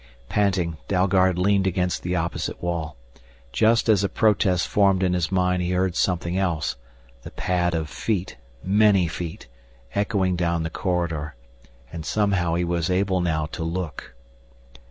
[0.29, 2.97] Panting, Dalgard leaned against the opposite wall.
[3.51, 6.75] Just as a protest formed in his mind he heard something else,
[7.21, 9.47] the pad of feet, many feet,
[9.93, 11.35] echoing down the corridor.
[11.93, 14.15] And somehow he was able now to look.